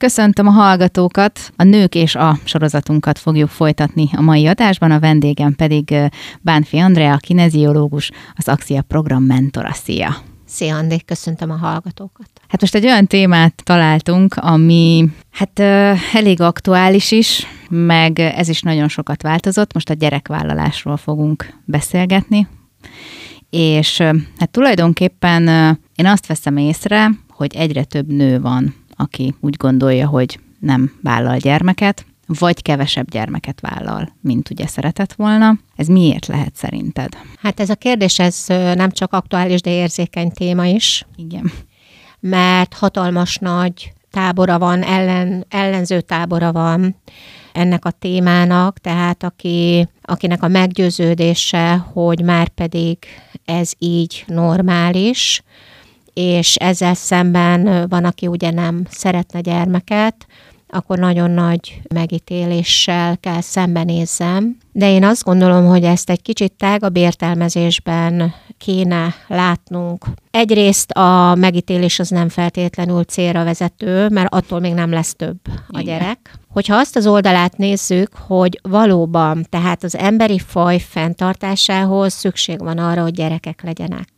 [0.00, 5.54] Köszöntöm a hallgatókat, a Nők és a sorozatunkat fogjuk folytatni a mai adásban, a vendégem
[5.54, 5.94] pedig
[6.40, 9.72] Bánfi Andrea, kineziológus, az Axia program mentora.
[9.72, 10.16] Szia!
[10.46, 12.26] Szia, Andi, köszöntöm a hallgatókat.
[12.48, 15.58] Hát most egy olyan témát találtunk, ami hát
[16.12, 19.72] elég aktuális is, meg ez is nagyon sokat változott.
[19.72, 22.48] Most a gyerekvállalásról fogunk beszélgetni,
[23.50, 23.98] és
[24.38, 25.48] hát tulajdonképpen
[25.94, 31.36] én azt veszem észre, hogy egyre több nő van, aki úgy gondolja, hogy nem vállal
[31.36, 35.58] gyermeket, vagy kevesebb gyermeket vállal, mint ugye szeretett volna.
[35.76, 37.08] Ez miért lehet szerinted?
[37.38, 41.06] Hát ez a kérdés, ez nem csak aktuális, de érzékeny téma is.
[41.16, 41.52] Igen.
[42.20, 46.96] Mert hatalmas nagy tábora van, ellen, ellenző tábora van
[47.52, 52.98] ennek a témának, tehát aki, akinek a meggyőződése, hogy már pedig
[53.44, 55.42] ez így normális,
[56.14, 60.26] és ezzel szemben van, aki ugye nem szeretne gyermeket,
[60.72, 64.56] akkor nagyon nagy megítéléssel kell szembenézzem.
[64.72, 70.04] De én azt gondolom, hogy ezt egy kicsit tágabb értelmezésben kéne látnunk.
[70.30, 75.38] Egyrészt a megítélés az nem feltétlenül célra vezető, mert attól még nem lesz több
[75.68, 76.38] a gyerek.
[76.48, 83.02] Hogyha azt az oldalát nézzük, hogy valóban, tehát az emberi faj fenntartásához szükség van arra,
[83.02, 84.08] hogy gyerekek legyenek.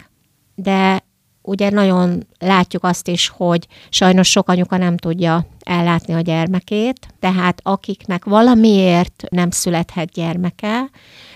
[0.54, 1.02] De
[1.42, 7.60] ugye nagyon látjuk azt is, hogy sajnos sok anyuka nem tudja ellátni a gyermekét, tehát
[7.62, 10.90] akiknek valamiért nem születhet gyermeke,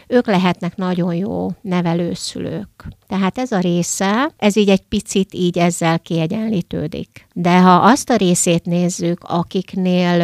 [0.09, 2.69] ők lehetnek nagyon jó nevelőszülők.
[3.07, 7.27] Tehát ez a része, ez így egy picit így ezzel kiegyenlítődik.
[7.33, 10.17] De ha azt a részét nézzük, akiknél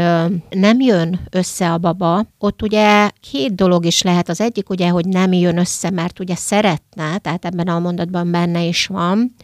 [0.51, 4.29] nem jön össze a baba, ott ugye két dolog is lehet.
[4.29, 8.63] Az egyik ugye, hogy nem jön össze, mert ugye szeretne, tehát ebben a mondatban benne
[8.63, 9.35] is van,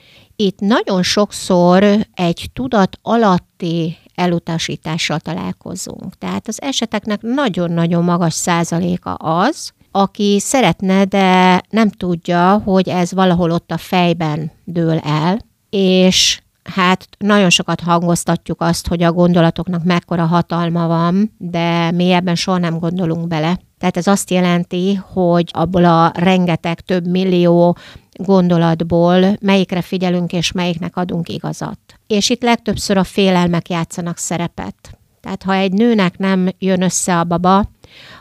[0.41, 1.85] itt nagyon sokszor
[2.15, 6.19] egy tudat alatti elutasítással találkozunk.
[6.19, 13.51] Tehát az eseteknek nagyon-nagyon magas százaléka az, aki szeretne, de nem tudja, hogy ez valahol
[13.51, 15.39] ott a fejben dől el,
[15.71, 16.41] és
[16.75, 22.59] hát nagyon sokat hangoztatjuk azt, hogy a gondolatoknak mekkora hatalma van, de mi ebben soha
[22.59, 23.59] nem gondolunk bele.
[23.79, 27.77] Tehát ez azt jelenti, hogy abból a rengeteg több millió
[28.19, 31.79] gondolatból melyikre figyelünk és melyiknek adunk igazat.
[32.07, 34.99] És itt legtöbbször a félelmek játszanak szerepet.
[35.21, 37.65] Tehát ha egy nőnek nem jön össze a baba,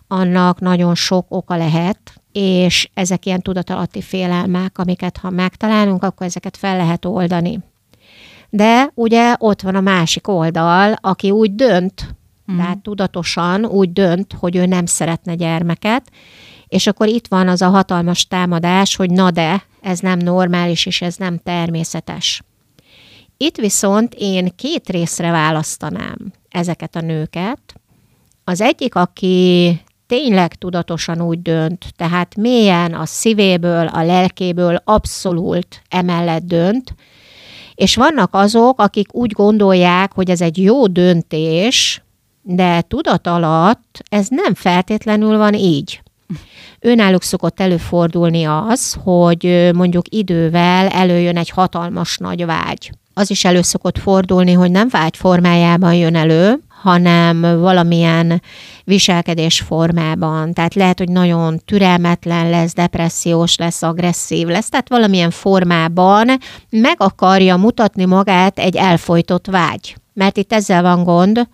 [0.07, 1.99] annak nagyon sok oka lehet,
[2.31, 7.59] és ezek ilyen tudatalatti félelmek, amiket ha megtalálunk, akkor ezeket fel lehet oldani.
[8.49, 12.15] De ugye ott van a másik oldal, aki úgy dönt,
[12.51, 12.57] mm.
[12.57, 16.11] tehát tudatosan úgy dönt, hogy ő nem szeretne gyermeket,
[16.67, 21.01] és akkor itt van az a hatalmas támadás, hogy na de, ez nem normális, és
[21.01, 22.43] ez nem természetes.
[23.37, 26.17] Itt viszont én két részre választanám
[26.49, 27.59] ezeket a nőket.
[28.43, 36.43] Az egyik, aki tényleg tudatosan úgy dönt, tehát mélyen a szívéből, a lelkéből abszolút emellett
[36.43, 36.95] dönt,
[37.75, 42.01] és vannak azok, akik úgy gondolják, hogy ez egy jó döntés,
[42.41, 46.01] de tudat alatt ez nem feltétlenül van így.
[46.79, 52.91] Őnáluk szokott előfordulni az, hogy mondjuk idővel előjön egy hatalmas nagy vágy.
[53.13, 58.41] Az is elő szokott fordulni, hogy nem vágy formájában jön elő, hanem valamilyen
[58.83, 60.53] viselkedés formában.
[60.53, 66.27] Tehát lehet, hogy nagyon türelmetlen lesz, depressziós lesz, agresszív lesz, tehát valamilyen formában
[66.69, 69.95] meg akarja mutatni magát egy elfolytott vágy.
[70.13, 71.47] Mert itt ezzel van gond,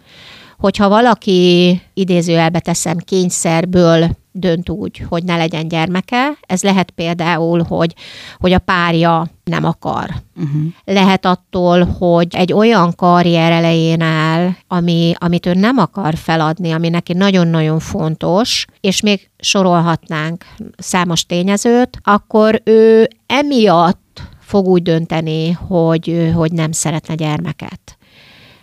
[0.57, 6.37] hogyha valaki idézőjelbe teszem kényszerből dönt úgy, hogy ne legyen gyermeke.
[6.41, 7.95] Ez lehet például, hogy,
[8.37, 10.09] hogy a párja nem akar.
[10.35, 10.61] Uh-huh.
[10.83, 16.89] Lehet attól, hogy egy olyan karrier elején áll, ami, amit ő nem akar feladni, ami
[16.89, 20.45] neki nagyon-nagyon fontos, és még sorolhatnánk
[20.77, 27.97] számos tényezőt, akkor ő emiatt fog úgy dönteni, hogy, hogy nem szeretne gyermeket.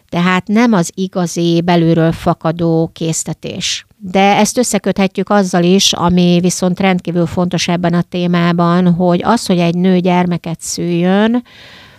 [0.09, 3.87] Tehát nem az igazi belülről fakadó késztetés.
[4.03, 9.59] De ezt összeköthetjük azzal is, ami viszont rendkívül fontos ebben a témában, hogy az, hogy
[9.59, 11.43] egy nő gyermeket szüljön,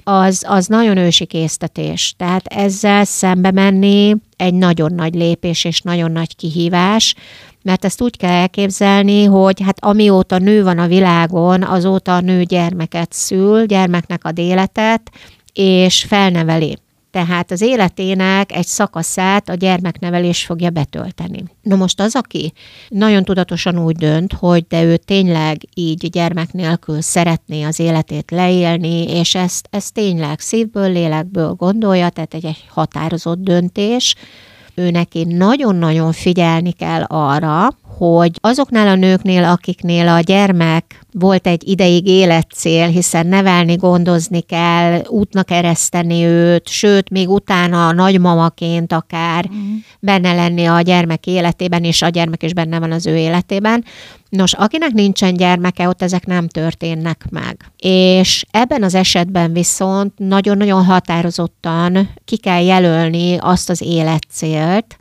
[0.03, 2.13] az, az nagyon ősi késztetés.
[2.17, 7.15] Tehát ezzel szembe menni egy nagyon nagy lépés és nagyon nagy kihívás,
[7.63, 12.43] mert ezt úgy kell elképzelni, hogy hát amióta nő van a világon, azóta a nő
[12.43, 15.01] gyermeket szül, gyermeknek ad életet,
[15.53, 16.77] és felneveli.
[17.11, 21.43] Tehát az életének egy szakaszát a gyermeknevelés fogja betölteni.
[21.61, 22.53] Na most az, aki
[22.89, 29.03] nagyon tudatosan úgy dönt, hogy de ő tényleg így gyermek nélkül szeretné az életét leélni,
[29.03, 34.15] és ezt, ezt tényleg szívből, lélekből gondolja, tehát egy, egy határozott döntés,
[34.75, 37.67] ő neki nagyon-nagyon figyelni kell arra,
[38.01, 45.01] hogy azoknál a nőknél, akiknél a gyermek volt egy ideig életcél, hiszen nevelni, gondozni kell,
[45.07, 49.75] útnak ereszteni őt, sőt, még utána a nagymamaként akár mm.
[49.99, 53.85] benne lenni a gyermek életében, és a gyermek is benne van az ő életében.
[54.29, 57.57] Nos, akinek nincsen gyermeke, ott ezek nem történnek meg.
[57.77, 64.97] És ebben az esetben viszont nagyon-nagyon határozottan ki kell jelölni azt az életcélt,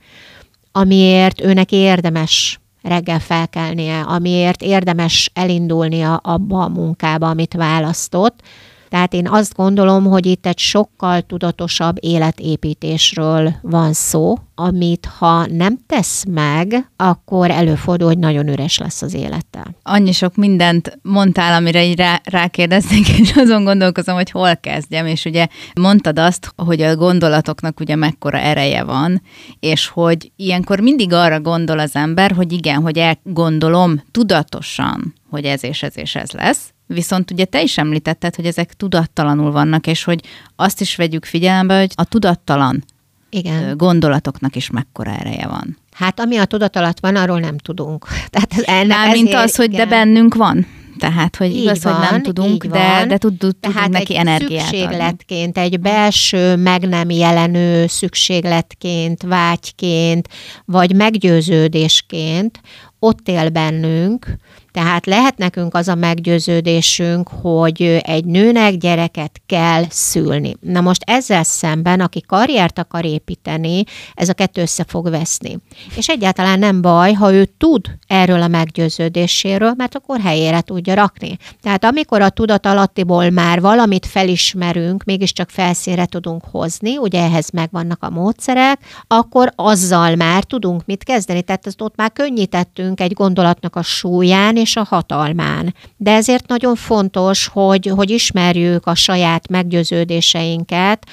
[0.73, 8.43] amiért őnek érdemes reggel felkelnie, amiért érdemes elindulnia abba a munkába, amit választott,
[8.91, 15.79] tehát én azt gondolom, hogy itt egy sokkal tudatosabb életépítésről van szó, amit ha nem
[15.87, 19.67] tesz meg, akkor előfordul, hogy nagyon üres lesz az élete.
[19.83, 25.25] Annyi sok mindent mondtál, amire így rá, rákérdeznék, és azon gondolkozom, hogy hol kezdjem, és
[25.25, 25.47] ugye
[25.81, 29.23] mondtad azt, hogy a gondolatoknak ugye mekkora ereje van,
[29.61, 35.65] és hogy ilyenkor mindig arra gondol az ember, hogy igen, hogy elgondolom tudatosan, hogy ez
[35.65, 40.05] és ez és ez lesz, Viszont ugye te is említetted, hogy ezek tudattalanul vannak, és
[40.05, 40.21] hogy
[40.57, 42.85] azt is vegyük figyelembe, hogy a tudattalan
[43.31, 43.77] Igen.
[43.77, 45.79] gondolatoknak is mekkora ereje van.
[45.93, 48.07] Hát ami a tudat alatt van, arról nem tudunk.
[48.33, 49.89] Tehát ennek ezért, mint az, hogy igen.
[49.89, 50.67] de bennünk van.
[50.99, 54.15] Tehát, hogy így igaz, van, hogy nem tudunk, de, de tud, tud, tudunk Tehát neki
[54.15, 55.69] egy energiát szükségletként, adni.
[55.69, 60.29] egy belső, meg nem jelenő szükségletként, vágyként,
[60.65, 62.61] vagy meggyőződésként
[62.99, 64.27] ott él bennünk,
[64.73, 70.57] tehát lehet nekünk az a meggyőződésünk, hogy egy nőnek gyereket kell szülni.
[70.61, 73.85] Na most ezzel szemben, aki karriert akar építeni,
[74.15, 75.59] ez a kettő össze fog veszni.
[75.97, 81.37] És egyáltalán nem baj, ha ő tud erről a meggyőződéséről, mert akkor helyére tudja rakni.
[81.63, 88.03] Tehát amikor a tudat alattiból már valamit felismerünk, mégiscsak felszínre tudunk hozni, ugye ehhez megvannak
[88.03, 91.43] a módszerek, akkor azzal már tudunk mit kezdeni.
[91.43, 95.75] Tehát azt ott már könnyítettünk egy gondolatnak a súlyán, és a hatalmán.
[95.97, 101.07] De ezért nagyon fontos, hogy, hogy ismerjük a saját meggyőződéseinket,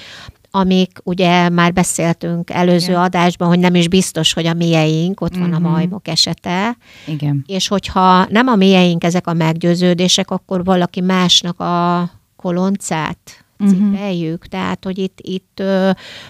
[0.52, 3.02] amik ugye már beszéltünk előző Igen.
[3.02, 5.56] adásban, hogy nem is biztos, hogy a mieink, ott van uh-huh.
[5.56, 5.70] a mhm.
[5.70, 6.78] majmok esete.
[7.06, 7.44] Igen.
[7.48, 14.34] És hogyha nem a mieink ezek a meggyőződések, akkor valaki másnak a koloncát cipeljük.
[14.34, 14.50] Uh-huh.
[14.50, 15.64] Tehát, hogy itt, itt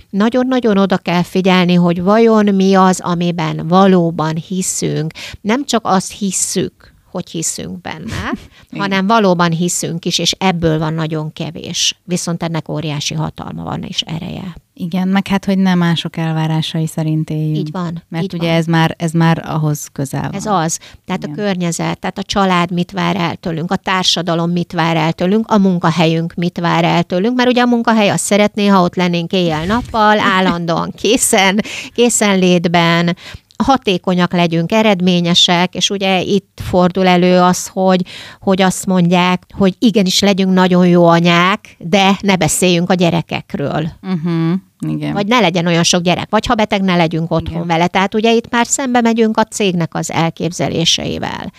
[0.09, 5.11] nagyon-nagyon oda kell figyelni, hogy vajon mi az, amiben valóban hiszünk.
[5.41, 8.31] Nem csak azt hisszük, hogy hiszünk benne,
[8.83, 11.99] hanem valóban hiszünk is, és ebből van nagyon kevés.
[12.03, 14.55] Viszont ennek óriási hatalma van és ereje.
[14.79, 17.57] Igen, meg hát, hogy nem mások elvárásai szerint éljünk.
[17.57, 18.03] Így van.
[18.09, 18.55] Mert így ugye van.
[18.55, 20.33] ez már, ez már ahhoz közel van.
[20.33, 20.79] Ez az.
[21.05, 21.31] Tehát Igen.
[21.31, 25.51] a környezet, tehát a család mit vár el tőlünk, a társadalom mit vár el tőlünk,
[25.51, 29.31] a munkahelyünk mit vár el tőlünk, mert ugye a munkahely azt szeretné, ha ott lennénk
[29.31, 31.59] éjjel-nappal, állandóan készen,
[31.93, 33.15] készenlétben,
[33.63, 38.01] hatékonyak legyünk, eredményesek, és ugye itt fordul elő az, hogy,
[38.39, 43.89] hogy azt mondják, hogy igenis legyünk nagyon jó anyák, de ne beszéljünk a gyerekekről.
[44.01, 44.53] Uh-huh.
[44.79, 45.13] Igen.
[45.13, 47.67] Vagy ne legyen olyan sok gyerek, vagy ha beteg, ne legyünk otthon Igen.
[47.67, 47.87] vele.
[47.87, 51.51] Tehát ugye itt már szembe megyünk a cégnek az elképzeléseivel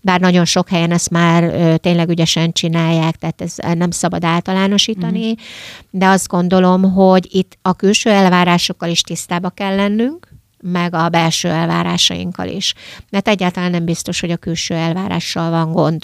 [0.00, 5.28] bár nagyon sok helyen ezt már ö, tényleg ügyesen csinálják, tehát ez nem szabad általánosítani,
[5.28, 5.32] mm.
[5.90, 10.28] de azt gondolom, hogy itt a külső elvárásokkal is tisztába kell lennünk,
[10.62, 12.74] meg a belső elvárásainkkal is.
[13.10, 16.02] Mert egyáltalán nem biztos, hogy a külső elvárással van gond.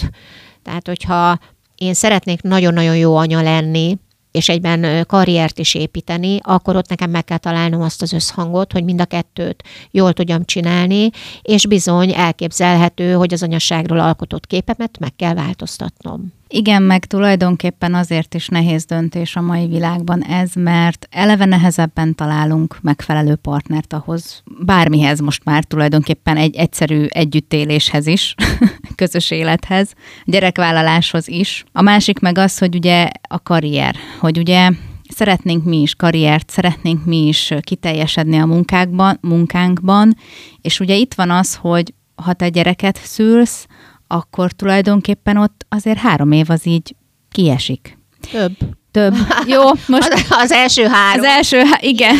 [0.63, 1.39] Tehát, hogyha
[1.75, 3.97] én szeretnék nagyon-nagyon jó anya lenni,
[4.31, 8.83] és egyben karriert is építeni, akkor ott nekem meg kell találnom azt az összhangot, hogy
[8.83, 11.09] mind a kettőt jól tudjam csinálni,
[11.41, 16.33] és bizony elképzelhető, hogy az anyaságról alkotott képemet meg kell változtatnom.
[16.49, 22.77] Igen, meg tulajdonképpen azért is nehéz döntés a mai világban ez, mert eleve nehezebben találunk
[22.81, 28.35] megfelelő partnert ahhoz, bármihez most már tulajdonképpen egy egyszerű együttéléshez is,
[28.95, 29.93] közös élethez,
[30.25, 31.63] gyerekvállaláshoz is.
[31.71, 34.69] A másik meg az, hogy ugye a karrier, hogy ugye
[35.09, 40.15] szeretnénk mi is karriert, szeretnénk mi is kiteljesedni a munkákban, munkánkban,
[40.61, 43.67] és ugye itt van az, hogy ha te gyereket szülsz,
[44.07, 46.95] akkor tulajdonképpen ott azért három év az így
[47.31, 47.97] kiesik.
[48.31, 48.57] Több.
[48.97, 49.15] Több.
[49.47, 51.19] Jó, most az, az első három.
[51.19, 52.15] az első, igen.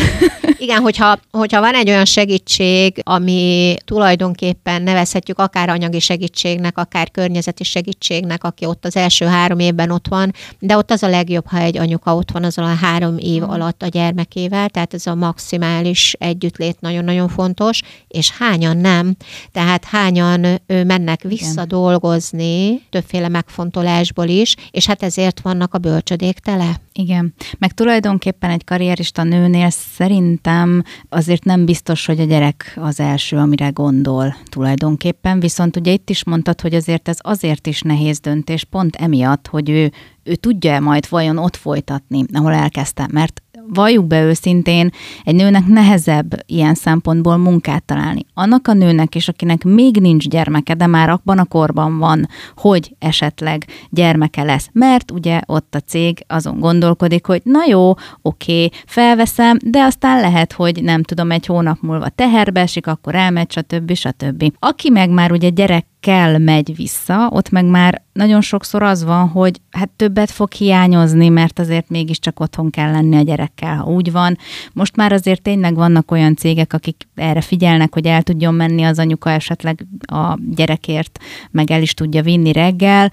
[0.59, 7.63] Igen, hogyha, hogyha van egy olyan segítség, ami tulajdonképpen nevezhetjük akár anyagi segítségnek, akár környezeti
[7.63, 11.57] segítségnek, aki ott az első három évben ott van, de ott az a legjobb, ha
[11.57, 13.49] egy anyuka ott van azon a három év Mhm.
[13.51, 19.15] alatt a gyermekével, tehát ez a maximális együttlét nagyon-nagyon fontos, és hányan nem,
[19.51, 26.66] tehát hányan ö, mennek visszadolgozni többféle megfontolásból is, és hát ezért vannak a bölcsödék tele.
[26.93, 33.37] Igen, meg tulajdonképpen egy karrierista nőnél szerintem azért nem biztos, hogy a gyerek az első,
[33.37, 38.63] amire gondol tulajdonképpen, viszont ugye itt is mondtad, hogy azért ez azért is nehéz döntés,
[38.63, 39.91] pont emiatt, hogy ő,
[40.23, 43.41] ő tudja majd vajon ott folytatni, ahol elkezdte, mert
[43.73, 44.89] valljuk be őszintén,
[45.23, 48.25] egy nőnek nehezebb ilyen szempontból munkát találni.
[48.33, 52.95] Annak a nőnek is, akinek még nincs gyermeke, de már abban a korban van, hogy
[52.99, 54.69] esetleg gyermeke lesz.
[54.71, 60.53] Mert ugye ott a cég azon gondolkodik, hogy na jó, oké, felveszem, de aztán lehet,
[60.53, 63.93] hogy nem tudom, egy hónap múlva teherbe esik, akkor elmegy, stb.
[63.93, 64.53] stb.
[64.59, 69.27] Aki meg már ugye gyerek kell megy vissza, ott meg már nagyon sokszor az van,
[69.27, 74.11] hogy hát többet fog hiányozni, mert azért mégiscsak otthon kell lenni a gyerekkel, ha úgy
[74.11, 74.37] van.
[74.73, 78.99] Most már azért tényleg vannak olyan cégek, akik erre figyelnek, hogy el tudjon menni az
[78.99, 81.19] anyuka esetleg a gyerekért,
[81.51, 83.11] meg el is tudja vinni reggel.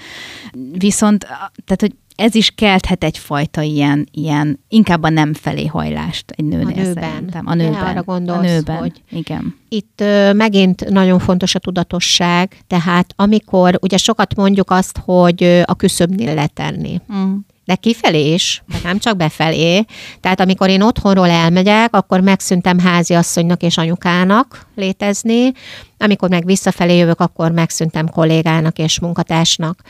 [0.73, 1.25] Viszont,
[1.65, 6.67] tehát, hogy ez is kelthet egyfajta ilyen, ilyen inkább a nem felé hajlást egy nőnél
[6.79, 7.03] A nőben.
[7.03, 7.47] szerintem.
[7.47, 7.83] A nőben.
[7.83, 8.77] arra gondolsz, a nőben.
[8.77, 9.57] hogy- Igen.
[9.69, 15.63] Itt ö, megint nagyon fontos a tudatosság, tehát amikor ugye sokat mondjuk azt, hogy ö,
[15.65, 17.01] a küszöbnél letenni.
[17.15, 17.35] Mm.
[17.65, 19.85] De kifelé is, de nem csak befelé.
[20.21, 25.53] Tehát amikor én otthonról elmegyek, akkor megszűntem háziasszonynak és anyukának létezni.
[25.99, 29.81] Amikor meg visszafelé jövök, akkor megszűntem kollégának és munkatársnak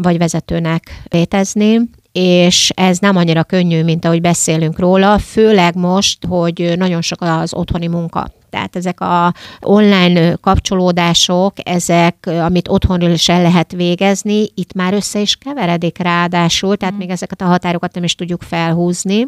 [0.00, 1.80] vagy vezetőnek létezni
[2.18, 7.54] és ez nem annyira könnyű, mint ahogy beszélünk róla, főleg most, hogy nagyon sok az
[7.54, 8.30] otthoni munka.
[8.50, 15.20] Tehát ezek a online kapcsolódások, ezek, amit otthonról is el lehet végezni, itt már össze
[15.20, 19.26] is keveredik ráadásul, tehát még ezeket a határokat nem is tudjuk felhúzni.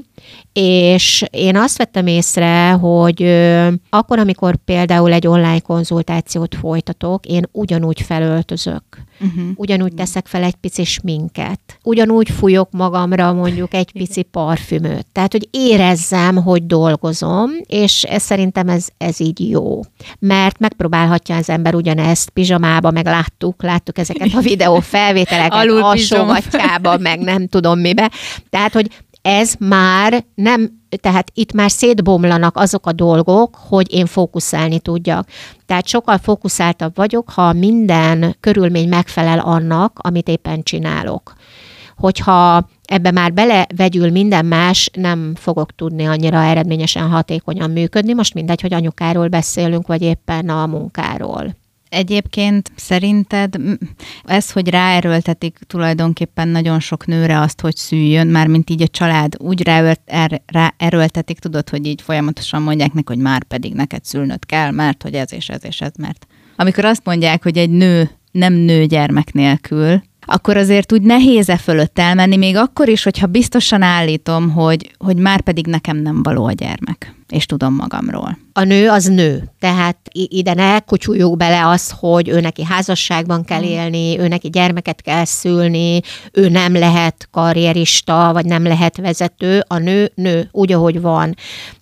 [0.52, 3.22] És én azt vettem észre, hogy
[3.90, 8.82] akkor, amikor például egy online konzultációt folytatok, én ugyanúgy felöltözök.
[9.20, 9.50] Uh-huh.
[9.54, 11.60] Ugyanúgy teszek fel egy pici sminket.
[11.82, 15.06] Ugyanúgy fújok magamra mondjuk egy pici parfümöt.
[15.12, 19.80] Tehát, hogy érezzem, hogy dolgozom, és ez, szerintem ez, ez így jó.
[20.18, 26.98] Mert megpróbálhatja az ember ugyanezt pizsamába, meg láttuk, láttuk ezeket a videó felvételeket, Alul alsógatjába,
[26.98, 28.10] meg nem tudom mibe.
[28.50, 28.88] Tehát, hogy
[29.22, 35.28] ez már nem, tehát itt már szétbomlanak azok a dolgok, hogy én fókuszálni tudjak.
[35.66, 41.32] Tehát sokkal fókuszáltabb vagyok, ha minden körülmény megfelel annak, amit éppen csinálok.
[41.98, 48.12] Hogyha ebbe már belevegyül minden más, nem fogok tudni annyira eredményesen, hatékonyan működni.
[48.12, 51.56] Most mindegy, hogy anyukáról beszélünk, vagy éppen a munkáról.
[51.88, 53.54] Egyébként szerinted
[54.24, 59.62] ez, hogy ráerőltetik tulajdonképpen nagyon sok nőre azt, hogy szüljön, mármint így a család úgy
[60.04, 65.02] er, ráerőltetik, tudod, hogy így folyamatosan mondják neki, hogy már pedig neked szülnöd kell, mert
[65.02, 66.26] hogy ez és ez és ez, mert
[66.56, 71.98] amikor azt mondják, hogy egy nő nem nő gyermek nélkül, akkor azért úgy nehéz-e fölött
[71.98, 76.52] elmenni, még akkor is, hogyha biztosan állítom, hogy, hogy már pedig nekem nem való a
[76.52, 78.38] gyermek, és tudom magamról.
[78.52, 83.62] A nő az nő, tehát ide ne kutyuljuk bele az, hogy ő neki házasságban kell
[83.62, 86.00] élni, ő neki gyermeket kell szülni,
[86.32, 91.34] ő nem lehet karrierista, vagy nem lehet vezető, a nő nő, úgy, ahogy van.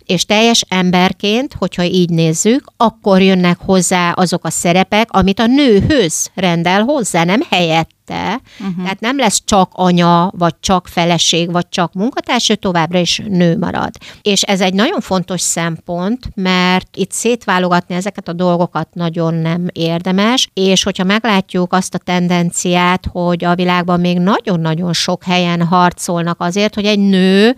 [0.06, 6.30] És teljes emberként, hogyha így nézzük, akkor jönnek hozzá azok a szerepek, amit a nőhöz
[6.34, 8.40] rendel hozzá, nem helyette.
[8.58, 8.82] Uh-huh.
[8.82, 13.58] Tehát nem lesz csak anya, vagy csak feleség, vagy csak munkatárs, ő továbbra is nő
[13.58, 13.90] marad.
[14.22, 20.50] És ez egy nagyon fontos szempont, mert itt szétválogatni ezeket a dolgokat nagyon nem érdemes,
[20.55, 26.75] és hogyha meglátjuk azt a tendenciát, hogy a világban még nagyon-nagyon sok helyen harcolnak azért,
[26.75, 27.57] hogy egy nő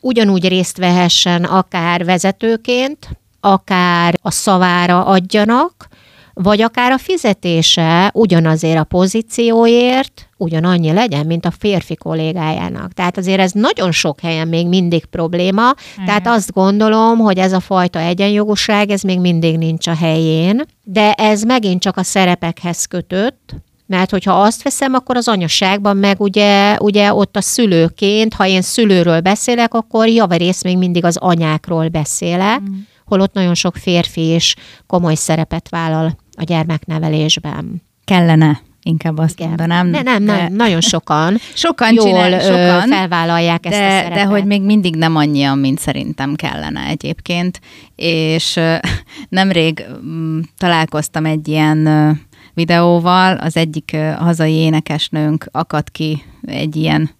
[0.00, 3.08] ugyanúgy részt vehessen akár vezetőként,
[3.40, 5.88] akár a szavára adjanak,
[6.34, 12.92] vagy akár a fizetése ugyanazért a pozícióért ugyanannyi legyen, mint a férfi kollégájának.
[12.92, 16.06] Tehát azért ez nagyon sok helyen még mindig probléma, Igen.
[16.06, 21.12] tehát azt gondolom, hogy ez a fajta egyenjogúság, ez még mindig nincs a helyén, de
[21.12, 23.54] ez megint csak a szerepekhez kötött,
[23.86, 28.62] mert hogyha azt veszem, akkor az anyaságban meg ugye, ugye ott a szülőként, ha én
[28.62, 32.74] szülőről beszélek, akkor javarész még mindig az anyákról beszélek, mm.
[33.04, 37.82] holott nagyon sok férfi is komoly szerepet vállal a gyermeknevelésben.
[38.04, 39.48] Kellene inkább azt Igen.
[39.48, 39.86] mondanám.
[39.86, 44.14] Ne, nem, de- nem, nagyon sokan Sokan jól csinál, sokan, felvállalják ezt a de, szerepet.
[44.14, 47.60] de hogy még mindig nem annyian, mint szerintem kellene egyébként.
[47.96, 48.60] És
[49.28, 51.48] nemrég mm, találkoztam egy
[51.86, 52.10] ö,
[52.54, 57.10] videóval, az egyik hazai énekesnőnk akadt ki egy ilyen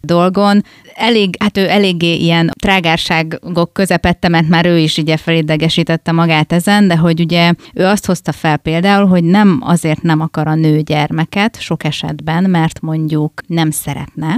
[0.00, 0.64] dolgon.
[0.94, 6.88] Elég, hát ő eléggé ilyen trágárságok közepette, mert már ő is ugye felidegesítette magát ezen,
[6.88, 10.80] de hogy ugye ő azt hozta fel például, hogy nem azért nem akar a nő
[10.80, 14.36] gyermeket sok esetben, mert mondjuk nem szeretne,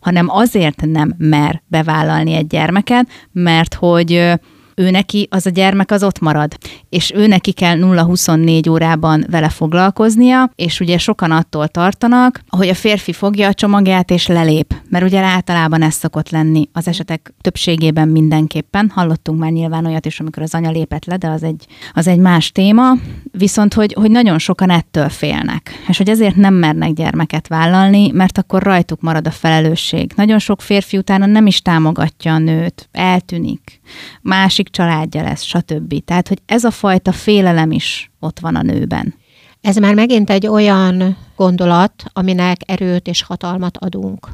[0.00, 4.32] hanem azért nem mer bevállalni egy gyermeket, mert hogy
[4.74, 6.56] ő neki az a gyermek az ott marad,
[6.88, 12.74] és ő neki kell 0-24 órában vele foglalkoznia, és ugye sokan attól tartanak, hogy a
[12.74, 18.08] férfi fogja a csomagját és lelép, mert ugye általában ez szokott lenni az esetek többségében
[18.08, 18.90] mindenképpen.
[18.94, 22.18] Hallottunk már nyilván olyat is, amikor az anya lépett le, de az egy, az egy
[22.18, 22.92] más téma,
[23.30, 28.38] viszont hogy, hogy nagyon sokan ettől félnek, és hogy ezért nem mernek gyermeket vállalni, mert
[28.38, 30.12] akkor rajtuk marad a felelősség.
[30.16, 33.80] Nagyon sok férfi utána nem is támogatja a nőt, eltűnik,
[34.22, 36.04] másik családja lesz, stb.
[36.04, 39.14] Tehát, hogy ez a fajta félelem is ott van a nőben.
[39.60, 44.28] Ez már megint egy olyan gondolat, aminek erőt és hatalmat adunk.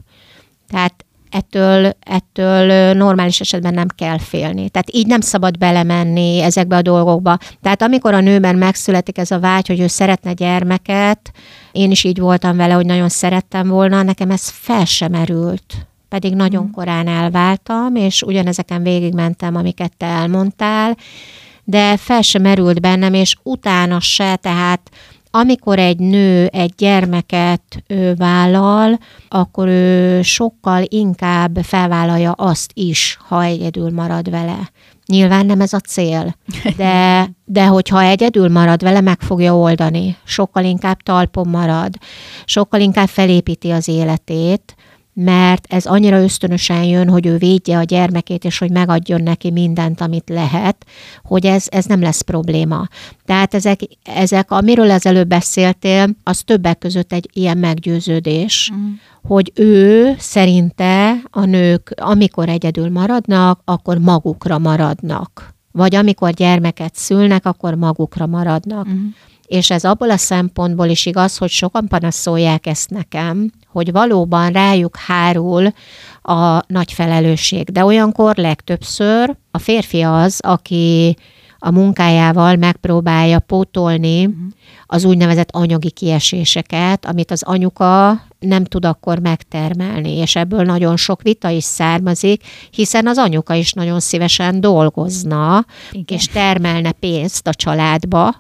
[0.69, 4.69] Tehát ettől, ettől normális esetben nem kell félni.
[4.69, 7.39] Tehát így nem szabad belemenni ezekbe a dolgokba.
[7.63, 11.31] Tehát amikor a nőben megszületik ez a vágy, hogy ő szeretne gyermeket,
[11.73, 15.75] én is így voltam vele, hogy nagyon szerettem volna, nekem ez fel sem merült.
[16.09, 20.97] Pedig nagyon korán elváltam, és ugyanezeken végigmentem, amiket te elmondtál,
[21.65, 24.91] de fel sem merült bennem, és utána se, tehát
[25.31, 28.99] amikor egy nő egy gyermeket ő vállal,
[29.29, 34.71] akkor ő sokkal inkább felvállalja azt is, ha egyedül marad vele.
[35.07, 36.37] Nyilván nem ez a cél,
[36.77, 40.17] de, de hogyha egyedül marad vele, meg fogja oldani.
[40.25, 41.95] Sokkal inkább talpon marad,
[42.45, 44.75] sokkal inkább felépíti az életét,
[45.21, 50.01] mert ez annyira ösztönösen jön, hogy ő védje a gyermekét, és hogy megadjon neki mindent,
[50.01, 50.87] amit lehet,
[51.23, 52.87] hogy ez, ez nem lesz probléma.
[53.25, 58.93] Tehát ezek, ezek, amiről az előbb beszéltél, az többek között egy ilyen meggyőződés, Mm.
[59.23, 65.55] hogy ő szerinte a nők, amikor egyedül maradnak, akkor magukra maradnak.
[65.73, 68.89] Vagy amikor gyermeket szülnek, akkor magukra maradnak.
[68.89, 69.07] Mm.
[69.47, 74.97] És ez abból a szempontból is igaz, hogy sokan panaszolják ezt nekem, hogy valóban rájuk
[74.97, 75.73] hárul
[76.23, 77.71] a nagy felelősség.
[77.71, 81.17] De olyankor legtöbbször a férfi az, aki
[81.59, 84.31] a munkájával megpróbálja pótolni
[84.87, 91.23] az úgynevezett anyagi kieséseket, amit az anyuka nem tud akkor megtermelni, és ebből nagyon sok
[91.23, 96.19] vita is származik, hiszen az anyuka is nagyon szívesen dolgozna, Igen.
[96.19, 98.35] és termelne pénzt a családba,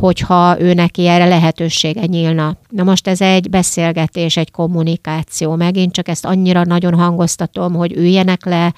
[0.00, 2.56] hogyha ő neki erre lehetősége nyílna.
[2.68, 5.54] Na most ez egy beszélgetés, egy kommunikáció.
[5.54, 8.74] Megint csak ezt annyira nagyon hangoztatom, hogy üljenek le,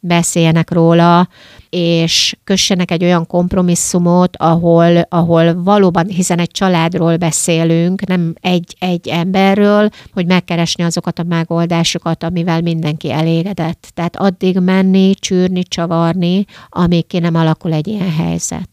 [0.00, 1.28] beszéljenek róla,
[1.70, 9.08] és kössenek egy olyan kompromisszumot, ahol, ahol valóban, hiszen egy családról beszélünk, nem egy, egy
[9.08, 13.90] emberről, hogy megkeresni azokat a megoldásokat, amivel mindenki elégedett.
[13.94, 18.68] Tehát addig menni, csűrni, csavarni, amíg ki nem alakul egy ilyen helyzet.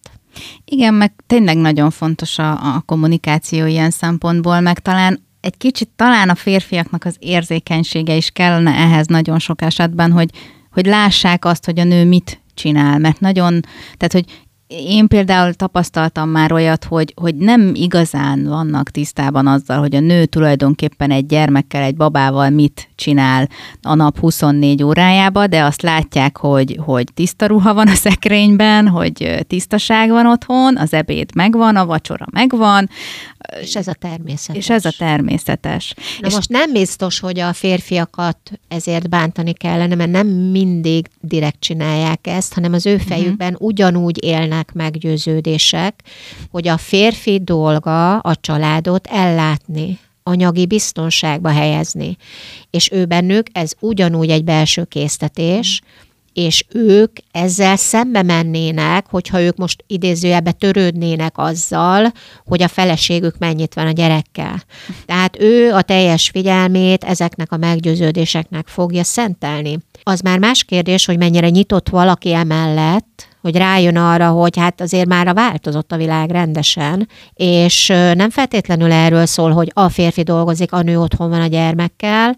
[0.66, 6.30] Igen, meg tényleg nagyon fontos a, a kommunikáció ilyen szempontból, meg talán egy kicsit talán
[6.30, 10.30] a férfiaknak az érzékenysége is kellene ehhez nagyon sok esetben, hogy,
[10.72, 13.60] hogy lássák azt, hogy a nő mit csinál, mert nagyon,
[13.98, 14.26] tehát hogy
[14.68, 20.26] én például tapasztaltam már olyat, hogy, hogy nem igazán vannak tisztában azzal, hogy a nő
[20.26, 23.50] tulajdonképpen egy gyermekkel, egy babával mit csinál
[23.82, 29.46] a nap 24 órájába, de azt látják, hogy, hogy tiszta ruha van a szekrényben, hogy
[29.48, 32.90] tisztaság van otthon, az ebéd megvan, a vacsora megvan,
[33.62, 34.62] És ez a természetes.
[34.62, 35.94] és ez a természetes.
[36.20, 41.60] Na és most nem biztos, hogy a férfiakat ezért bántani kellene, mert nem mindig direkt
[41.60, 43.68] csinálják ezt, hanem az ő fejükben uh-huh.
[43.68, 46.04] ugyanúgy élnek meggyőződések,
[46.52, 52.18] hogy a férfi dolga a családot ellátni anyagi biztonságba helyezni.
[52.70, 55.82] És ő bennük ez ugyanúgy egy belső késztetés,
[56.34, 62.12] és ők ezzel szembe mennének, hogyha ők most idézőjelbe törődnének azzal,
[62.46, 64.64] hogy a feleségük mennyit van a gyerekkel.
[65.06, 69.78] Tehát ő a teljes figyelmét ezeknek a meggyőződéseknek fogja szentelni.
[70.04, 75.08] Az már más kérdés, hogy mennyire nyitott valaki emellett, hogy rájön arra, hogy hát azért
[75.08, 80.82] már változott a világ rendesen, és nem feltétlenül erről szól, hogy a férfi dolgozik, a
[80.82, 82.36] nő otthon van a gyermekkel,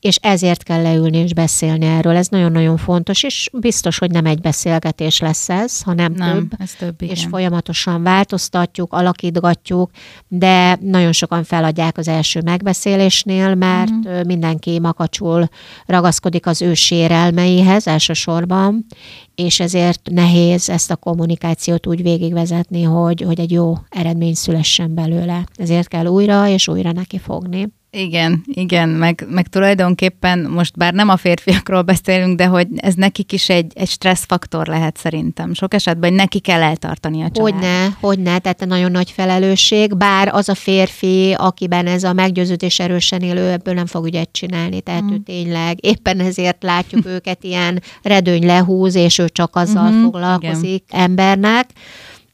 [0.00, 2.16] és ezért kell leülni és beszélni erről.
[2.16, 6.72] Ez nagyon-nagyon fontos, és biztos, hogy nem egy beszélgetés lesz ez, hanem Nem, több, ez
[6.78, 7.14] több, igen.
[7.14, 9.90] és folyamatosan változtatjuk, alakítgatjuk,
[10.28, 14.24] de nagyon sokan feladják az első megbeszélésnél, mert uh-huh.
[14.24, 15.48] mindenki makacsul
[15.86, 18.86] ragaszkodik az ő sérelmeihez elsősorban,
[19.34, 25.44] és ezért nehéz ezt a kommunikációt úgy végigvezetni, hogy, hogy egy jó eredmény szülessen belőle.
[25.56, 27.68] Ezért kell újra és újra neki fogni.
[27.92, 33.32] Igen, igen, meg, meg tulajdonképpen most bár nem a férfiakról beszélünk, de hogy ez nekik
[33.32, 35.54] is egy, egy stresszfaktor lehet szerintem.
[35.54, 37.52] Sok esetben hogy neki kell eltartani a családot.
[37.52, 43.20] Hogyne, hogyne, tehát nagyon nagy felelősség, bár az a férfi, akiben ez a meggyőződés erősen
[43.20, 45.12] élő, ebből nem fog ügyet csinálni, tehát Mm.
[45.12, 50.84] ő tényleg éppen ezért látjuk őket ilyen redőny lehúz, és ő csak azzal Mhm, foglalkozik
[50.88, 51.70] embernek,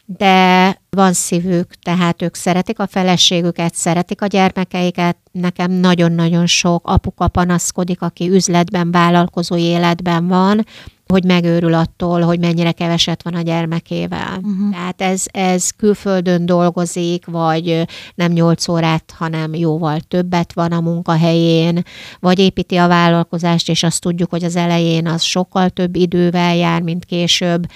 [0.07, 5.17] de van szívük, tehát ők szeretik a feleségüket, szeretik a gyermekeiket.
[5.33, 10.65] Nekem nagyon-nagyon sok apuka panaszkodik, aki üzletben, vállalkozó életben van,
[11.07, 14.39] hogy megőrül attól, hogy mennyire keveset van a gyermekével.
[14.43, 14.71] Mhm.
[14.71, 21.85] Tehát ez, ez külföldön dolgozik, vagy nem 8 órát, hanem jóval többet van a munkahelyén,
[22.21, 26.81] vagy építi a vállalkozást, és azt tudjuk, hogy az elején az sokkal több idővel jár,
[26.83, 27.67] mint később.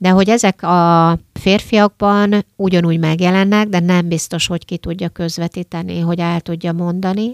[0.00, 6.18] De hogy ezek a férfiakban ugyanúgy megjelennek, de nem biztos, hogy ki tudja közvetíteni, hogy
[6.18, 7.30] el tudja mondani,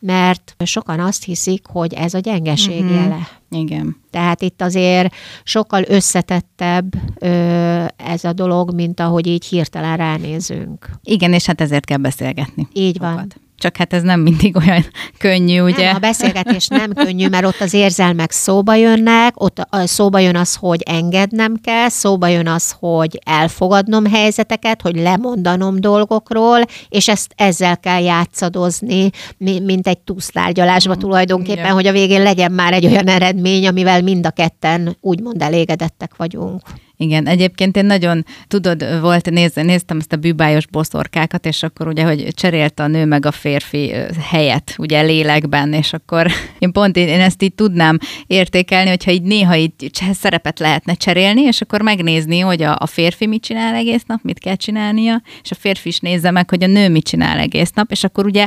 [0.00, 2.94] mert sokan azt hiszik, hogy ez a gyengeség Mhm.
[2.94, 3.28] jele.
[3.50, 3.96] Igen.
[4.10, 10.90] Tehát itt azért sokkal összetettebb ö, ez a dolog, mint ahogy így hirtelen ránézünk.
[11.02, 12.68] Igen, és hát ezért kell beszélgetni.
[12.72, 13.32] Így van.
[13.58, 14.84] Csak hát ez nem mindig olyan
[15.18, 15.84] könnyű, ugye?
[15.84, 20.54] Nem, a beszélgetés nem könnyű, mert ott az érzelmek szóba jönnek, ott szóba jön az,
[20.54, 27.78] hogy engednem kell, szóba jön az, hogy elfogadnom helyzeteket, hogy lemondanom dolgokról, és ezt ezzel
[27.78, 33.08] kell játszadozni, mi- mint egy túsztárgyalásba Mm, tulajdonképpen, hogy a végén legyen már egy olyan
[33.08, 36.60] eredmény, amivel mind a ketten úgymond elégedettek vagyunk.
[37.00, 42.04] Igen, egyébként én nagyon, tudod, volt, néz, néztem ezt a bűbájos boszorkákat, és akkor ugye,
[42.04, 47.08] hogy cserélte a nő meg a férfi helyet, ugye lélekben, és akkor én pont én,
[47.08, 49.72] én ezt így tudnám értékelni, hogyha így néha így
[50.12, 54.38] szerepet lehetne cserélni, és akkor megnézni, hogy a, a férfi mit csinál egész nap, mit
[54.38, 57.90] kell csinálnia, és a férfi is nézze meg, hogy a nő mit csinál egész nap,
[57.90, 58.46] és akkor ugye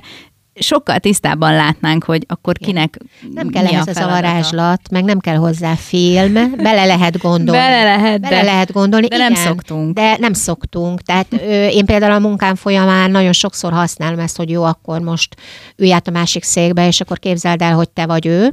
[0.60, 2.98] sokkal tisztában látnánk, hogy akkor kinek
[3.34, 4.22] Nem kell ehhez ez a feladata.
[4.22, 7.62] varázslat, meg nem kell hozzá film, bele lehet gondolni.
[7.62, 9.96] Bele lehet, Bele de, lehet gondolni, de nem igen, szoktunk.
[9.96, 11.02] De nem szoktunk.
[11.02, 15.36] Tehát ö, én például a munkám folyamán nagyon sokszor használom ezt, hogy jó, akkor most
[15.76, 18.52] ülj át a másik székbe, és akkor képzeld el, hogy te vagy ő,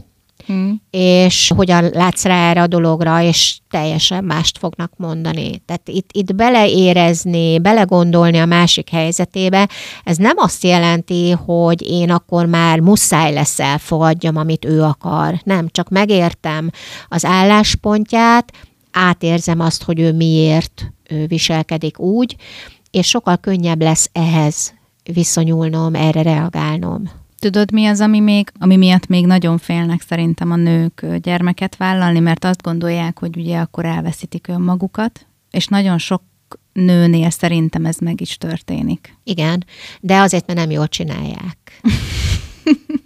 [0.48, 0.70] Hm.
[0.90, 5.62] és hogyan látsz rá erre a dologra, és teljesen mást fognak mondani.
[5.66, 9.68] Tehát itt, itt beleérezni, belegondolni a másik helyzetébe,
[10.04, 15.40] ez nem azt jelenti, hogy én akkor már muszáj lesz elfogadjam, amit ő akar.
[15.44, 16.70] Nem, csak megértem
[17.08, 18.52] az álláspontját,
[18.92, 22.36] átérzem azt, hogy ő miért ő viselkedik úgy,
[22.90, 24.74] és sokkal könnyebb lesz ehhez
[25.12, 27.10] viszonyulnom, erre reagálnom.
[27.38, 32.18] Tudod, mi az, ami, még, ami miatt még nagyon félnek szerintem a nők gyermeket vállalni,
[32.18, 36.22] mert azt gondolják, hogy ugye akkor elveszítik önmagukat, és nagyon sok
[36.72, 39.16] nőnél szerintem ez meg is történik.
[39.24, 39.64] Igen,
[40.00, 41.80] de azért, mert nem jól csinálják.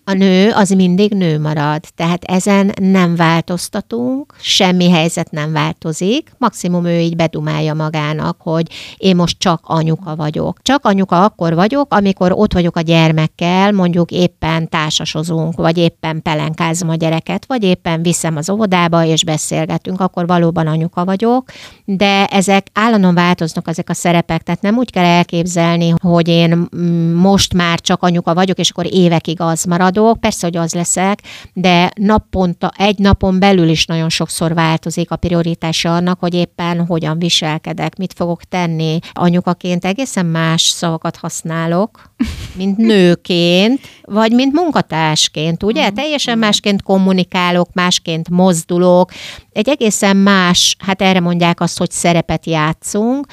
[0.05, 6.85] A nő az mindig nő marad, tehát ezen nem változtatunk, semmi helyzet nem változik, maximum
[6.85, 10.59] ő így bedumálja magának, hogy én most csak anyuka vagyok.
[10.63, 16.89] Csak anyuka akkor vagyok, amikor ott vagyok a gyermekkel, mondjuk éppen társasozunk, vagy éppen pelenkázom
[16.89, 21.51] a gyereket, vagy éppen viszem az óvodába, és beszélgetünk, akkor valóban anyuka vagyok,
[21.85, 27.15] de ezek állandóan változnak ezek a szerepek, tehát nem úgy kell elképzelni, hogy én mm,
[27.15, 31.21] most már csak anyuka vagyok, és akkor évekig az maradok, persze, hogy az leszek,
[31.53, 37.19] de naponta, egy napon belül is nagyon sokszor változik a prioritása annak, hogy éppen hogyan
[37.19, 38.99] viselkedek, mit fogok tenni.
[39.13, 42.13] Anyukaként egészen más szavakat használok,
[42.55, 45.91] mint nőként, vagy mint munkatársként, ugye?
[45.91, 49.11] Teljesen másként kommunikálok, másként mozdulok,
[49.53, 53.27] egy egészen más, hát erre mondják azt, hogy szerepet játszunk,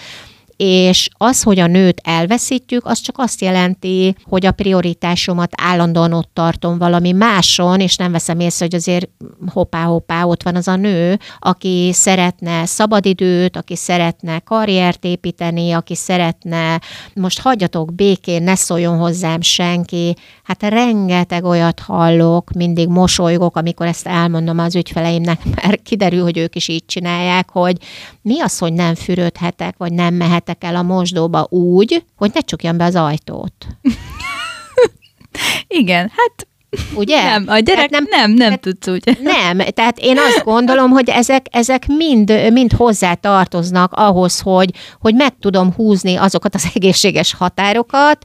[0.61, 6.29] és az, hogy a nőt elveszítjük, az csak azt jelenti, hogy a prioritásomat állandóan ott
[6.33, 9.09] tartom valami máson, és nem veszem észre, hogy azért
[9.47, 16.81] hoppá-hoppá ott van az a nő, aki szeretne szabadidőt, aki szeretne karriert építeni, aki szeretne,
[17.13, 20.15] most hagyjatok békén, ne szóljon hozzám senki.
[20.43, 26.55] Hát rengeteg olyat hallok, mindig mosolygok, amikor ezt elmondom az ügyfeleimnek, mert kiderül, hogy ők
[26.55, 27.77] is így csinálják, hogy
[28.21, 32.77] mi az, hogy nem fürödhetek, vagy nem mehetek el a mosdóba úgy, hogy ne csukjam
[32.77, 33.53] be az ajtót.
[35.67, 36.47] Igen, hát
[36.95, 37.23] Ugye?
[37.23, 39.17] Nem, a gyerek nem, nem, nem tudsz úgy.
[39.21, 45.15] Nem, tehát én azt gondolom, hogy ezek, ezek mind, mind hozzá tartoznak ahhoz, hogy, hogy
[45.15, 48.17] meg tudom húzni azokat az egészséges határokat,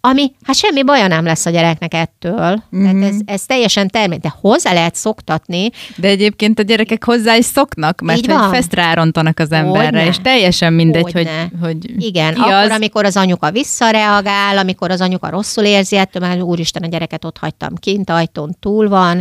[0.00, 2.62] ami, hát semmi baja nem lesz a gyereknek ettől.
[2.76, 3.00] Mm-hmm.
[3.00, 5.70] Tehát ez, ez teljesen természetes, de hozzá lehet szoktatni.
[5.96, 10.06] De egyébként a gyerekek hozzá is szoknak, mert hogy fest rárontanak az emberre, Hogyne.
[10.06, 11.28] és teljesen mindegy, hogy,
[11.60, 12.70] hogy Igen, akkor, az...
[12.70, 17.38] amikor az anyuka visszareagál, amikor az anyuka rosszul érzi ettől, mert úristen, a gyereket ott
[17.38, 19.20] hagytam kint, ajtón túl van,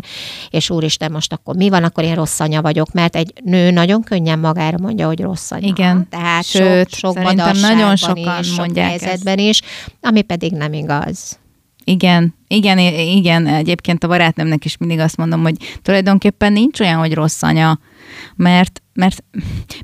[0.50, 4.04] és úristen, most akkor mi van, akkor én rossz anya vagyok, mert egy nő nagyon
[4.04, 5.68] könnyen magára mondja, hogy rossz anya.
[5.68, 6.08] Igen.
[6.10, 9.48] Tehát Sőt, sok, sok nagyon sokan is, mondják sok helyzetben ezt.
[9.48, 9.62] is,
[10.02, 11.40] ami pedig nem igaz.
[11.84, 17.14] Igen, igen, igen, egyébként a barátnőmnek is mindig azt mondom, hogy tulajdonképpen nincs olyan, hogy
[17.14, 17.80] rossz anya,
[18.36, 19.24] mert, mert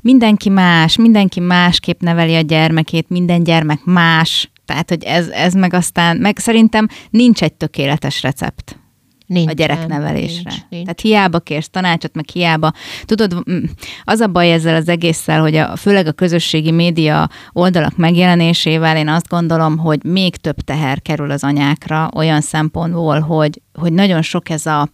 [0.02, 5.74] mindenki más, mindenki másképp neveli a gyermekét, minden gyermek más, tehát, hogy ez, ez meg
[5.74, 8.78] aztán, meg szerintem nincs egy tökéletes recept.
[9.26, 10.50] Nincs, a gyereknevelésre.
[10.50, 10.82] Nincs, nincs.
[10.82, 12.72] Tehát hiába kérsz tanácsot, meg hiába.
[13.04, 13.42] Tudod,
[14.04, 19.08] az a baj ezzel az egésszel, hogy a, főleg a közösségi média oldalak megjelenésével én
[19.08, 24.50] azt gondolom, hogy még több teher kerül az anyákra olyan szempontból, hogy, hogy nagyon sok
[24.50, 24.88] ez a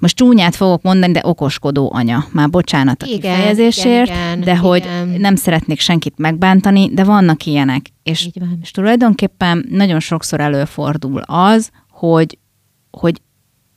[0.00, 2.24] most csúnyát fogok mondani, de okoskodó anya.
[2.32, 5.20] Már bocsánat a igen, kifejezésért, igen, igen, de hogy igen.
[5.20, 7.86] nem szeretnék senkit megbántani, de vannak ilyenek.
[8.02, 8.28] És,
[8.62, 12.38] és tulajdonképpen nagyon sokszor előfordul az, hogy
[12.90, 13.20] hogy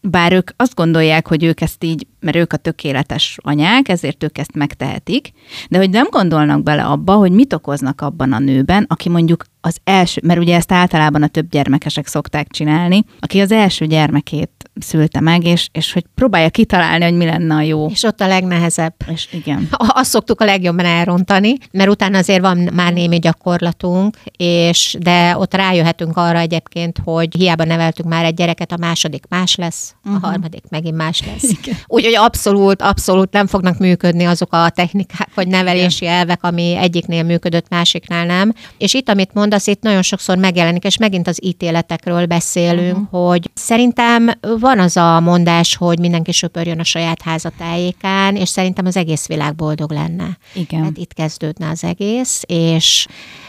[0.10, 4.38] bár ők azt gondolják, hogy ők ezt így, mert ők a tökéletes anyák, ezért ők
[4.38, 5.32] ezt megtehetik,
[5.69, 9.78] de hogy nem gondolnak bele abba, hogy mit okoznak abban a nőben, aki mondjuk az
[9.84, 15.19] első, mert ugye ezt általában a több gyermekesek szokták csinálni, aki az első gyermekét szülte
[15.19, 17.88] meg, és, és hogy próbálja kitalálni, hogy mi lenne a jó.
[17.89, 18.93] És ott a legnehezebb.
[19.07, 19.67] És igen.
[19.71, 25.53] Azt szoktuk a legjobban elrontani, mert utána azért van már némi gyakorlatunk, és de ott
[25.53, 30.13] rájöhetünk arra egyébként, hogy hiába neveltünk már egy gyereket, a második más lesz, uh-huh.
[30.13, 30.29] a mhm.
[30.29, 31.51] harmadik megint más lesz.
[31.88, 36.15] Úgyhogy abszolút, abszolút nem fognak működni azok a technikák, vagy nevelési igen.
[36.15, 38.53] elvek, ami egyiknél működött, másiknál nem.
[38.77, 43.27] És itt, amit mondasz, itt nagyon sokszor megjelenik, és megint az ítéletekről beszélünk, uh-huh.
[43.27, 44.31] hogy szerintem
[44.65, 49.56] van az a mondás, hogy mindenki söpörjön a saját házatájékán, és szerintem az egész világ
[49.56, 50.38] boldog lenne.
[50.54, 50.84] Igen.
[50.84, 53.08] Hát itt kezdődne az egész, és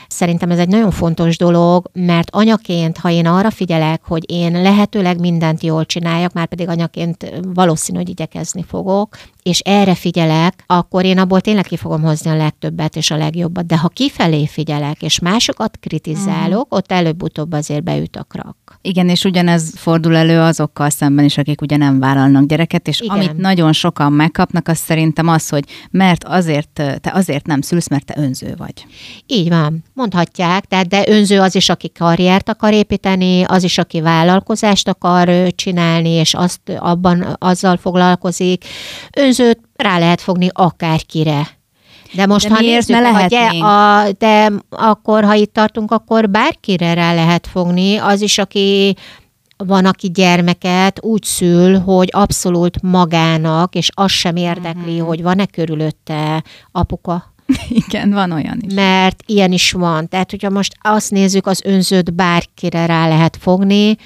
[0.09, 5.21] Szerintem ez egy nagyon fontos dolog, mert anyaként, ha én arra figyelek, hogy én lehetőleg
[5.21, 11.19] mindent jól csináljak, már pedig anyaként valószínű, hogy igyekezni fogok, és erre figyelek, akkor én
[11.19, 13.67] abból tényleg ki fogom hozni a legtöbbet és a legjobbat.
[13.67, 16.77] De ha kifelé figyelek, és másokat kritizálok, mm.
[16.77, 18.66] ott előbb-utóbb azért beüt a krak.
[18.87, 23.17] Igen, és ugyanez fordul elő azokkal szemben is, akik ugye nem vállalnak gyereket, és Igen.
[23.17, 28.05] amit nagyon sokan megkapnak, az szerintem az, hogy mert azért, te azért nem szülsz, mert
[28.05, 28.87] te önző vagy.
[29.27, 34.01] Így van, mondhatják, tehát de önző az is, aki karriert akar építeni, az is, aki
[34.01, 38.65] vállalkozást akar csinálni, és azt abban azzal foglalkozik.
[39.17, 41.56] Önzőt rá lehet fogni akárkire.
[42.17, 43.65] De most, de ha miért nézzük, ne lehetnénk?
[43.65, 48.97] A, de akkor, ha itt tartunk, akkor bárkire rá lehet fogni, az is, aki
[49.57, 55.09] van, aki gyermeket úgy szül, hogy abszolút magának, és az sem érdekli, uh-huh.
[55.09, 57.35] hogy van-e körülötte apuka.
[57.87, 58.75] Igen, van olyan is.
[58.75, 60.09] Mert ilyen is van.
[60.09, 63.97] Tehát, hogyha most azt nézzük, az önzőt bárkire rá lehet fogni,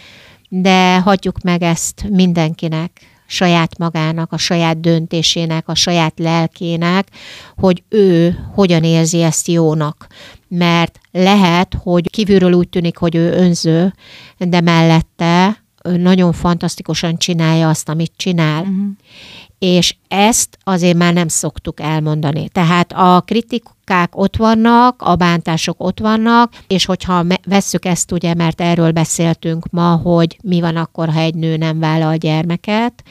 [0.49, 7.09] de hagyjuk meg ezt mindenkinek saját magának, a saját döntésének, a saját lelkének,
[7.57, 10.07] hogy ő hogyan érzi ezt jónak.
[10.49, 13.95] Mert lehet, hogy kívülről úgy tűnik, hogy ő önző,
[14.39, 18.61] de mellette nagyon fantasztikusan csinálja azt, amit csinál.
[18.61, 18.89] Uh-huh
[19.61, 22.49] és ezt azért már nem szoktuk elmondani.
[22.49, 28.61] Tehát a kritikák ott vannak, a bántások ott vannak, és hogyha vesszük ezt ugye, mert
[28.61, 33.03] erről beszéltünk ma, hogy mi van akkor, ha egy nő nem vállal gyermeket,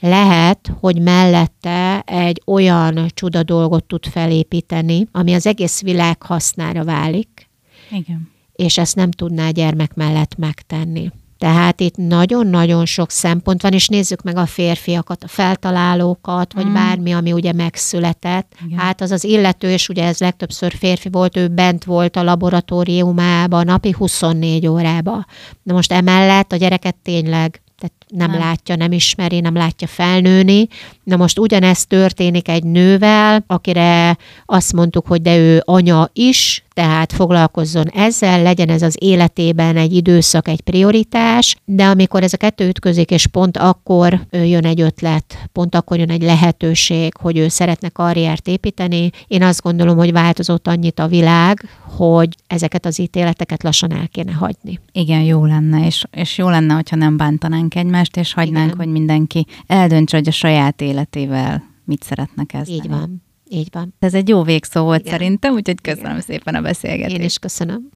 [0.00, 7.48] lehet, hogy mellette egy olyan csuda dolgot tud felépíteni, ami az egész világ hasznára válik.
[7.90, 8.30] Igen.
[8.52, 11.10] És ezt nem tudná gyermek mellett megtenni.
[11.38, 16.72] Tehát itt nagyon-nagyon sok szempont van, és nézzük meg a férfiakat, a feltalálókat, vagy mm.
[16.72, 18.52] bármi, ami ugye megszületett.
[18.66, 18.78] Igen.
[18.78, 23.64] Hát az az illető, és ugye ez legtöbbször férfi volt, ő bent volt a laboratóriumában
[23.64, 25.24] napi 24 órába.
[25.62, 30.68] De most emellett a gyereket tényleg tehát nem, nem látja, nem ismeri, nem látja felnőni.
[31.04, 37.12] Na most ugyanezt történik egy nővel, akire azt mondtuk, hogy de ő anya is, tehát
[37.12, 42.68] foglalkozzon ezzel, legyen ez az életében egy időszak, egy prioritás, de amikor ez a kettő
[42.68, 47.88] ütközik, és pont akkor jön egy ötlet, pont akkor jön egy lehetőség, hogy ő szeretne
[47.88, 53.92] karriert építeni, én azt gondolom, hogy változott annyit a világ, hogy ezeket az ítéleteket lassan
[53.92, 54.80] el kéne hagyni.
[54.92, 58.76] Igen, jó lenne, és, és jó lenne, hogyha nem bántanánk egymást, egymást, és hagynánk, Igen.
[58.76, 62.78] hogy mindenki eldöntse, hogy a saját életével mit szeretne kezdeni.
[62.78, 63.22] Így van.
[63.48, 63.94] Így van.
[63.98, 65.12] Ez egy jó végszó volt Igen.
[65.12, 66.20] szerintem, úgyhogy köszönöm Igen.
[66.20, 67.18] szépen a beszélgetést.
[67.18, 67.88] Én is köszönöm.